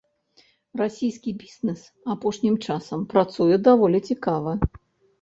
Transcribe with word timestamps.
Расійскі 0.81 1.33
бізнес 1.43 1.81
апошнім 2.15 2.59
часам 2.71 3.07
працуе 3.15 3.63
даволі 3.71 4.07
цікава. 4.13 4.61